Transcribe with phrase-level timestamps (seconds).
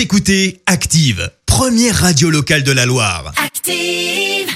[0.00, 3.34] Vous écoutez Active, première radio locale de la Loire.
[3.44, 4.48] Active.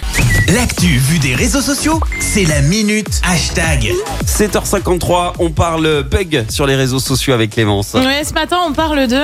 [0.54, 3.92] L'actu vue des réseaux sociaux, c'est la minute hashtag.
[4.24, 7.92] 7h53, on parle bug sur les réseaux sociaux avec Clémence.
[7.92, 9.20] Ouais, ce matin, on parle de.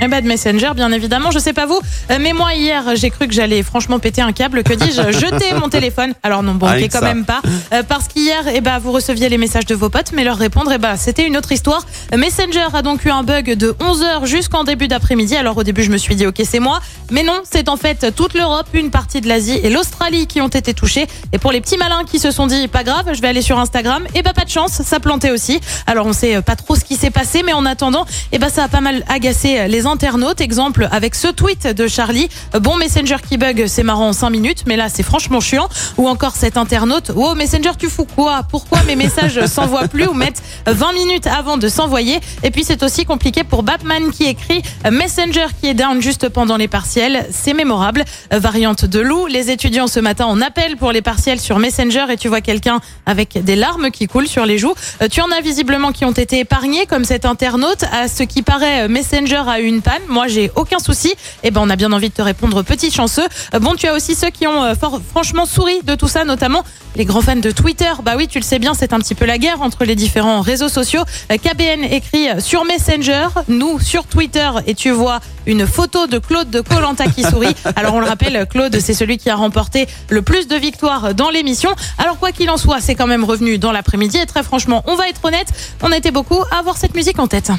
[0.00, 1.30] Eh ben de Messenger, bien évidemment.
[1.30, 1.78] Je sais pas vous,
[2.10, 4.64] euh, mais moi hier, j'ai cru que j'allais franchement péter un câble.
[4.64, 6.14] Que dis-je Jeter mon téléphone.
[6.24, 7.14] Alors non, bon, Avec ok, quand ça.
[7.14, 7.40] même pas,
[7.72, 10.72] Euh, parce qu'hier, eh ben vous receviez les messages de vos potes, mais leur répondre,
[10.74, 11.86] eh ben c'était une autre histoire.
[12.16, 15.36] Messenger a donc eu un bug de 11 h jusqu'en début d'après-midi.
[15.36, 16.80] Alors au début, je me suis dit ok, c'est moi,
[17.12, 20.48] mais non, c'est en fait toute l'Europe, une partie de l'Asie et l'Australie qui ont
[20.48, 21.06] été touchés.
[21.32, 23.58] Et pour les petits malins qui se sont dit pas grave, je vais aller sur
[23.60, 25.60] Instagram, et ben pas de chance, ça plantait aussi.
[25.86, 28.64] Alors on sait pas trop ce qui s'est passé, mais en attendant, eh ben ça
[28.64, 30.40] a pas mal agacé les internautes.
[30.40, 32.28] Exemple avec ce tweet de Charlie.
[32.60, 35.68] Bon Messenger qui bug, c'est marrant en 5 minutes, mais là c'est franchement chiant.
[35.96, 37.10] Ou encore cet internaute.
[37.14, 38.42] Wow Messenger tu fous quoi?
[38.50, 42.20] Pourquoi mes messages s'envoient plus ou mettent 20 minutes avant de s'envoyer?
[42.42, 46.56] Et puis c'est aussi compliqué pour Batman qui écrit Messenger qui est down juste pendant
[46.56, 47.26] les partiels.
[47.30, 48.04] C'est mémorable.
[48.30, 49.26] Variante de loup.
[49.26, 52.80] Les étudiants ce matin en appel pour les partiels sur Messenger et tu vois quelqu'un
[53.06, 54.74] avec des larmes qui coulent sur les joues.
[55.02, 57.84] Euh, Tu en as visiblement qui ont été épargnés comme cet internaute.
[57.92, 60.02] À ce qui paraît, Messenger a eu une panne.
[60.08, 61.12] Moi j'ai aucun souci.
[61.42, 63.26] Et ben on a bien envie de te répondre petit chanceux.
[63.54, 66.24] Euh, Bon tu as aussi ceux qui ont euh, fort- franchement souri de tout ça,
[66.24, 66.62] notamment
[66.96, 67.90] les grands fans de Twitter.
[68.04, 70.40] Bah oui tu le sais bien, c'est un petit peu la guerre entre les différents
[70.40, 71.02] réseaux sociaux.
[71.32, 76.48] Euh, KBN écrit sur Messenger, nous sur Twitter et tu vois une photo de Claude
[76.50, 77.54] de Colanta qui sourit.
[77.76, 81.30] Alors on le rappelle, Claude c'est celui qui a remporté le plus de victoires dans
[81.30, 81.70] l'émission.
[81.98, 84.94] Alors quoi qu'il en soit, c'est quand même revenu dans l'après-midi et très franchement, on
[84.94, 85.48] va être honnête,
[85.82, 87.50] on a été beaucoup à avoir cette musique en tête.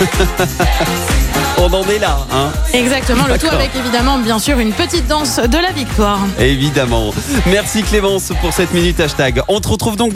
[1.58, 5.36] on en est là, hein Exactement, le tout avec évidemment bien sûr une petite danse
[5.38, 6.20] de la victoire.
[6.38, 7.12] Évidemment.
[7.46, 9.42] Merci Clémence pour cette minute hashtag.
[9.48, 10.12] On te retrouve donc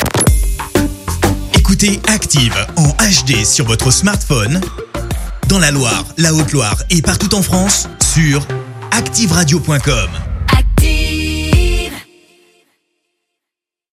[1.58, 4.60] Écoutez Active en HD sur votre smartphone,
[5.48, 8.46] dans la Loire, la Haute-Loire et partout en France, sur
[8.92, 10.33] activeradio.com.